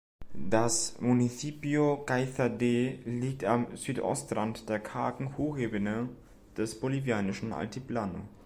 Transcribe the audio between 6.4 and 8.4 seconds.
des bolivianischen Altiplano.